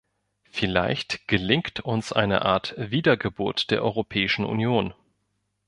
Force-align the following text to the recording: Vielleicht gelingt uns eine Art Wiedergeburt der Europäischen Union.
Vielleicht 0.49 1.27
gelingt 1.27 1.79
uns 1.81 2.11
eine 2.11 2.41
Art 2.41 2.73
Wiedergeburt 2.75 3.69
der 3.69 3.83
Europäischen 3.83 4.45
Union. 4.45 4.95